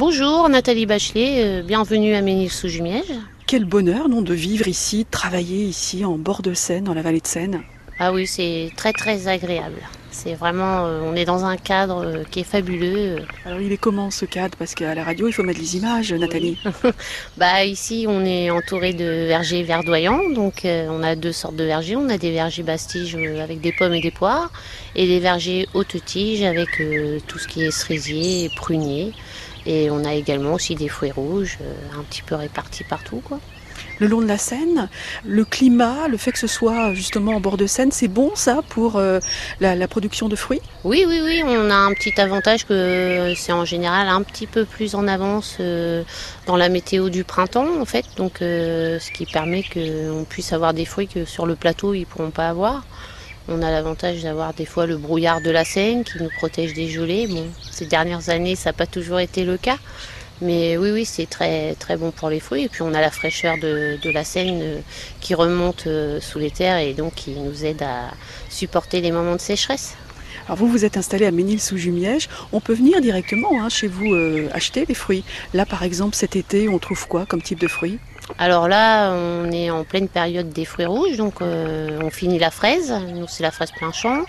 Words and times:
Bonjour, 0.00 0.48
Nathalie 0.48 0.86
Bachelet, 0.86 1.44
euh, 1.44 1.62
bienvenue 1.62 2.14
à 2.14 2.22
Ménil-sous-Jumièges. 2.22 3.12
Quel 3.46 3.66
bonheur, 3.66 4.08
non, 4.08 4.22
de 4.22 4.32
vivre 4.32 4.66
ici, 4.66 5.04
de 5.04 5.10
travailler 5.10 5.62
ici, 5.66 6.06
en 6.06 6.16
bord 6.16 6.40
de 6.40 6.54
Seine, 6.54 6.84
dans 6.84 6.94
la 6.94 7.02
vallée 7.02 7.20
de 7.20 7.26
Seine. 7.26 7.60
Ah 8.02 8.12
oui, 8.14 8.26
c'est 8.26 8.72
très 8.76 8.94
très 8.94 9.28
agréable. 9.28 9.76
C'est 10.10 10.32
vraiment, 10.32 10.86
euh, 10.86 11.00
on 11.04 11.14
est 11.14 11.26
dans 11.26 11.44
un 11.44 11.58
cadre 11.58 12.02
euh, 12.02 12.24
qui 12.30 12.40
est 12.40 12.44
fabuleux. 12.44 13.18
Alors 13.44 13.60
il 13.60 13.70
est 13.72 13.76
comment 13.76 14.10
ce 14.10 14.24
cadre? 14.24 14.56
Parce 14.56 14.74
qu'à 14.74 14.94
la 14.94 15.04
radio, 15.04 15.28
il 15.28 15.32
faut 15.32 15.42
mettre 15.42 15.60
les 15.60 15.76
images, 15.76 16.10
Nathalie. 16.14 16.58
Bah 17.36 17.62
ici, 17.66 18.06
on 18.08 18.24
est 18.24 18.48
entouré 18.50 18.94
de 18.94 19.04
vergers 19.26 19.62
verdoyants, 19.62 20.30
donc 20.30 20.64
euh, 20.64 20.88
on 20.90 21.02
a 21.02 21.14
deux 21.14 21.32
sortes 21.32 21.56
de 21.56 21.64
vergers. 21.64 21.96
On 21.96 22.08
a 22.08 22.16
des 22.16 22.32
vergers 22.32 22.62
bastiges 22.62 23.16
euh, 23.16 23.44
avec 23.44 23.60
des 23.60 23.72
pommes 23.72 23.94
et 23.94 24.00
des 24.00 24.10
poires, 24.10 24.50
et 24.96 25.06
des 25.06 25.20
vergers 25.20 25.68
haute 25.74 26.02
tige 26.04 26.42
avec 26.42 26.80
euh, 26.80 27.18
tout 27.26 27.38
ce 27.38 27.46
qui 27.46 27.64
est 27.64 27.70
cerisier 27.70 28.46
et 28.46 28.48
prunier. 28.48 29.12
Et 29.66 29.90
on 29.90 30.04
a 30.04 30.14
également 30.14 30.54
aussi 30.54 30.74
des 30.74 30.88
fruits 30.88 31.12
rouges, 31.12 31.58
euh, 31.60 32.00
un 32.00 32.02
petit 32.04 32.22
peu 32.22 32.34
répartis 32.34 32.84
partout, 32.84 33.20
quoi. 33.22 33.40
Le 34.00 34.06
long 34.06 34.22
de 34.22 34.26
la 34.26 34.38
Seine, 34.38 34.88
le 35.26 35.44
climat, 35.44 36.08
le 36.08 36.16
fait 36.16 36.32
que 36.32 36.38
ce 36.38 36.46
soit 36.46 36.94
justement 36.94 37.32
en 37.32 37.40
bord 37.40 37.58
de 37.58 37.66
Seine, 37.66 37.92
c'est 37.92 38.08
bon 38.08 38.30
ça 38.34 38.60
pour 38.70 38.96
euh, 38.96 39.20
la, 39.60 39.86
production 39.88 40.28
de 40.28 40.36
fruits? 40.36 40.62
Oui, 40.84 41.04
oui, 41.06 41.20
oui, 41.22 41.42
on 41.46 41.70
a 41.70 41.74
un 41.74 41.92
petit 41.92 42.18
avantage 42.18 42.66
que 42.66 43.34
c'est 43.36 43.52
en 43.52 43.66
général 43.66 44.08
un 44.08 44.22
petit 44.22 44.46
peu 44.46 44.64
plus 44.64 44.94
en 44.94 45.06
avance 45.06 45.58
euh, 45.60 46.02
dans 46.46 46.56
la 46.56 46.70
météo 46.70 47.10
du 47.10 47.24
printemps, 47.24 47.78
en 47.78 47.84
fait. 47.84 48.06
Donc, 48.16 48.40
euh, 48.40 48.98
ce 48.98 49.10
qui 49.10 49.26
permet 49.26 49.62
qu'on 49.62 50.24
puisse 50.26 50.54
avoir 50.54 50.72
des 50.72 50.86
fruits 50.86 51.08
que 51.08 51.26
sur 51.26 51.44
le 51.44 51.54
plateau, 51.54 51.92
ils 51.92 52.00
ne 52.00 52.04
pourront 52.06 52.30
pas 52.30 52.48
avoir. 52.48 52.86
On 53.48 53.60
a 53.62 53.70
l'avantage 53.70 54.22
d'avoir 54.22 54.54
des 54.54 54.64
fois 54.64 54.86
le 54.86 54.96
brouillard 54.96 55.42
de 55.42 55.50
la 55.50 55.66
Seine 55.66 56.04
qui 56.04 56.22
nous 56.22 56.30
protège 56.38 56.72
des 56.72 56.88
gelées. 56.88 57.26
Bon, 57.26 57.44
ces 57.70 57.84
dernières 57.84 58.30
années, 58.30 58.56
ça 58.56 58.70
n'a 58.70 58.74
pas 58.74 58.86
toujours 58.86 59.20
été 59.20 59.44
le 59.44 59.58
cas. 59.58 59.76
Mais 60.40 60.78
oui, 60.78 60.90
oui, 60.90 61.04
c'est 61.04 61.26
très, 61.28 61.74
très 61.74 61.96
bon 61.96 62.12
pour 62.12 62.30
les 62.30 62.40
fruits. 62.40 62.64
Et 62.64 62.68
puis 62.68 62.82
on 62.82 62.94
a 62.94 63.00
la 63.00 63.10
fraîcheur 63.10 63.56
de, 63.58 63.98
de 64.02 64.10
la 64.10 64.24
Seine 64.24 64.60
euh, 64.62 64.80
qui 65.20 65.34
remonte 65.34 65.86
euh, 65.86 66.20
sous 66.20 66.38
les 66.38 66.50
terres 66.50 66.78
et 66.78 66.94
donc 66.94 67.14
qui 67.14 67.32
nous 67.32 67.64
aide 67.64 67.82
à 67.82 68.10
supporter 68.48 69.00
les 69.00 69.12
moments 69.12 69.36
de 69.36 69.40
sécheresse. 69.40 69.96
Alors 70.50 70.58
vous, 70.58 70.66
vous 70.66 70.84
êtes 70.84 70.96
installé 70.96 71.26
à 71.26 71.30
Ménil-sous-Jumièges. 71.30 72.28
On 72.52 72.58
peut 72.58 72.72
venir 72.74 73.00
directement 73.00 73.62
hein, 73.62 73.68
chez 73.68 73.86
vous 73.86 74.14
euh, 74.14 74.48
acheter 74.52 74.84
les 74.84 74.94
fruits. 74.94 75.22
Là, 75.54 75.64
par 75.64 75.84
exemple, 75.84 76.16
cet 76.16 76.34
été, 76.34 76.68
on 76.68 76.80
trouve 76.80 77.06
quoi 77.06 77.24
comme 77.24 77.40
type 77.40 77.60
de 77.60 77.68
fruits? 77.68 78.00
Alors 78.36 78.66
là, 78.66 79.12
on 79.12 79.52
est 79.52 79.70
en 79.70 79.84
pleine 79.84 80.08
période 80.08 80.50
des 80.50 80.64
fruits 80.64 80.86
rouges, 80.86 81.16
donc 81.16 81.40
euh, 81.40 82.00
on 82.02 82.10
finit 82.10 82.40
la 82.40 82.50
fraise. 82.50 82.92
Nous, 83.14 83.28
c'est 83.28 83.44
la 83.44 83.52
fraise 83.52 83.70
plein 83.70 83.92
champ. 83.92 84.24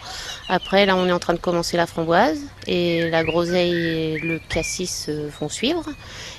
Après, 0.47 0.85
là, 0.85 0.95
on 0.95 1.07
est 1.07 1.11
en 1.11 1.17
train 1.17 1.33
de 1.33 1.39
commencer 1.39 1.75
la 1.75 1.87
framboise 1.87 2.37
et 2.67 3.09
la 3.09 3.23
groseille 3.23 3.73
et 3.73 4.19
le 4.19 4.39
cassis 4.47 5.07
euh, 5.09 5.27
vont 5.39 5.49
suivre. 5.49 5.85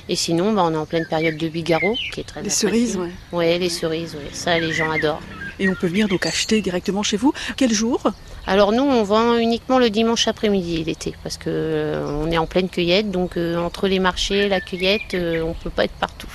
Et 0.09 0.15
sinon, 0.15 0.53
bah, 0.53 0.63
on 0.65 0.75
est 0.75 0.77
en 0.77 0.87
pleine 0.87 1.07
période 1.11 1.37
de 1.37 1.49
bigarreau, 1.49 1.97
qui 2.13 2.21
est 2.21 2.25
très 2.25 2.41
Les 2.41 2.51
cerises, 2.51 2.97
ouais. 2.97 3.11
Ouais, 3.33 3.59
les 3.59 3.69
cerises, 3.69 4.15
ouais. 4.15 4.31
ça, 4.33 4.57
les 4.61 4.73
gens 4.73 4.93
adorent. 4.93 5.23
Et 5.63 5.69
on 5.69 5.75
peut 5.77 5.87
venir 5.87 6.09
donc 6.09 6.27
acheter 6.27 6.61
directement 6.61 7.05
chez 7.05 7.17
vous. 7.17 7.33
Quel 7.57 7.73
jour? 7.73 8.03
Alors 8.49 8.73
nous, 8.73 8.83
on 8.83 9.05
vend 9.05 9.37
uniquement 9.37 9.79
le 9.79 9.91
dimanche 9.91 10.27
après-midi 10.27 10.83
l'été, 10.83 11.15
parce 11.23 11.37
que 11.37 11.45
euh, 11.49 12.05
on 12.21 12.29
est 12.33 12.37
en 12.39 12.47
pleine 12.47 12.69
cueillette, 12.69 13.13
donc 13.13 13.37
euh, 13.37 13.57
entre 13.59 13.87
les 13.87 14.01
marchés, 14.01 14.49
la 14.49 14.61
cueillette, 14.61 15.15
euh, 15.15 15.41
on 15.43 15.55
peut 15.55 15.71
pas 15.71 15.85
être 15.85 15.93
partout. 15.93 16.27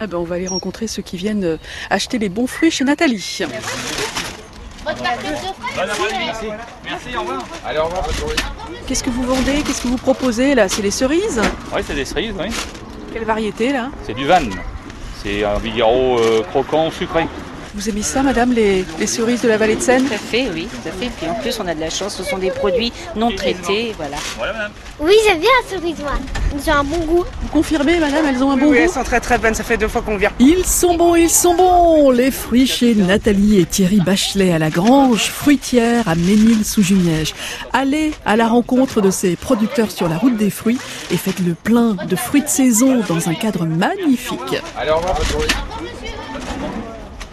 ah 0.00 0.06
ben, 0.06 0.18
On 0.18 0.24
va 0.24 0.34
aller 0.34 0.46
rencontrer 0.46 0.86
ceux 0.86 1.00
qui 1.00 1.16
viennent 1.16 1.44
euh, 1.44 1.56
acheter 1.88 2.18
les 2.18 2.28
bons 2.28 2.46
fruits 2.46 2.70
chez 2.70 2.84
Nathalie. 2.84 3.38
Merci, 6.84 7.16
au 7.16 7.20
revoir. 7.20 7.42
Allez, 7.64 7.78
au 7.78 7.84
revoir. 7.84 8.06
Qu'est-ce 8.86 9.02
que 9.02 9.08
vous 9.08 9.22
vendez? 9.22 9.62
Qu'est-ce 9.66 9.80
que 9.80 9.88
vous 9.88 9.96
proposez 9.96 10.54
là? 10.54 10.68
C'est 10.68 10.82
les 10.82 10.90
cerises? 10.90 11.40
Oui, 11.74 11.80
c'est 11.86 11.94
des 11.94 12.04
cerises, 12.04 12.34
oui. 12.38 12.48
Quelle 13.14 13.24
variété 13.24 13.72
là? 13.72 13.88
C'est 14.06 14.12
du 14.12 14.26
van. 14.26 14.42
C'est 15.22 15.42
un 15.42 15.58
Vigaro 15.58 16.18
euh, 16.18 16.42
croquant 16.42 16.90
sucré. 16.90 17.26
Vous 17.74 17.88
aimez 17.88 18.02
ça, 18.02 18.22
madame, 18.22 18.52
les, 18.52 18.84
les 19.00 19.06
cerises 19.08 19.42
de 19.42 19.48
la 19.48 19.56
vallée 19.56 19.74
de 19.74 19.80
Seine 19.80 20.04
Tout 20.04 20.14
à 20.14 20.18
fait, 20.18 20.48
oui, 20.54 20.68
tout 20.70 20.88
à 20.88 20.92
fait. 20.92 21.10
Puis 21.18 21.28
en 21.28 21.34
plus, 21.34 21.58
on 21.58 21.66
a 21.66 21.74
de 21.74 21.80
la 21.80 21.90
chance, 21.90 22.14
ce 22.14 22.22
sont 22.22 22.38
des 22.38 22.50
produits 22.50 22.92
non 23.16 23.32
traités, 23.34 23.92
voilà. 23.96 24.16
Voilà, 24.36 24.52
madame. 24.52 24.72
Oui, 25.00 25.14
j'aime 25.26 25.40
bien 25.40 25.50
la 25.64 25.76
cerise, 25.76 25.98
moi. 25.98 26.12
Ils 26.56 26.70
ont 26.70 26.74
un 26.74 26.84
bon 26.84 26.98
goût. 26.98 27.24
Vous 27.42 27.48
confirmez, 27.48 27.98
madame, 27.98 28.26
elles 28.28 28.44
ont 28.44 28.52
un 28.52 28.56
bon 28.56 28.70
oui, 28.70 28.78
elles 28.78 28.86
goût 28.86 28.94
sont 28.94 29.02
très 29.02 29.18
très 29.18 29.38
bonnes, 29.38 29.54
ça 29.54 29.64
fait 29.64 29.76
deux 29.76 29.88
fois 29.88 30.02
qu'on 30.02 30.16
vient. 30.16 30.30
Ils 30.38 30.64
sont 30.64 30.94
bons, 30.96 31.16
ils 31.16 31.28
sont 31.28 31.54
bons 31.56 32.12
Les 32.12 32.30
fruits 32.30 32.68
chez 32.68 32.94
Nathalie 32.94 33.58
et 33.58 33.64
Thierry 33.66 33.98
Bachelet 33.98 34.52
à 34.52 34.60
la 34.60 34.70
grange 34.70 35.24
fruitière 35.24 36.06
à 36.06 36.14
Ménil-sous-Jumièges. 36.14 37.34
Allez 37.72 38.12
à 38.24 38.36
la 38.36 38.46
rencontre 38.46 39.00
de 39.00 39.10
ces 39.10 39.34
producteurs 39.34 39.90
sur 39.90 40.08
la 40.08 40.16
route 40.16 40.36
des 40.36 40.50
fruits 40.50 40.78
et 41.10 41.16
faites 41.16 41.40
le 41.40 41.54
plein 41.54 41.94
de 41.94 42.14
fruits 42.14 42.42
de 42.42 42.48
saison 42.48 43.00
dans 43.08 43.28
un 43.28 43.34
cadre 43.34 43.66
magnifique. 43.66 44.62
Allez, 44.76 44.92
au 44.92 44.96
revoir, 44.98 45.16
bonne 45.16 45.26
journée. 45.26 45.48